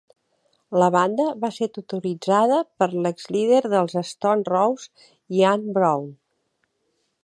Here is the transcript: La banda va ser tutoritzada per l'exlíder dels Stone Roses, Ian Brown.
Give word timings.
La 0.83 0.87
banda 0.95 1.27
va 1.43 1.51
ser 1.57 1.67
tutoritzada 1.75 2.59
per 2.81 2.89
l'exlíder 3.05 3.63
dels 3.77 3.97
Stone 4.15 4.51
Roses, 4.55 5.09
Ian 5.41 5.73
Brown. 5.79 6.15